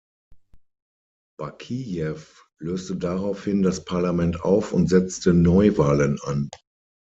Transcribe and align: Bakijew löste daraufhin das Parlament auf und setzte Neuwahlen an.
Bakijew 1.39 2.25
löste 2.57 2.95
daraufhin 2.95 3.61
das 3.61 3.85
Parlament 3.85 4.41
auf 4.41 4.73
und 4.73 4.89
setzte 4.89 5.31
Neuwahlen 5.35 6.19
an. 6.23 6.49